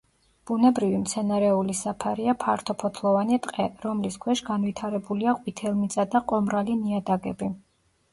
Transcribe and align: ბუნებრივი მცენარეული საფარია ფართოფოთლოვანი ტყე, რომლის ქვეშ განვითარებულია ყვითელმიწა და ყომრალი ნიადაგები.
ბუნებრივი 0.49 0.99
მცენარეული 0.99 1.75
საფარია 1.79 2.33
ფართოფოთლოვანი 2.43 3.37
ტყე, 3.47 3.65
რომლის 3.83 4.17
ქვეშ 4.23 4.41
განვითარებულია 4.47 5.35
ყვითელმიწა 5.43 6.07
და 6.15 6.23
ყომრალი 6.33 6.79
ნიადაგები. 6.81 7.51